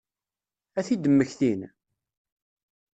Ad 0.79 0.83
t-id-mmektin? 0.87 1.61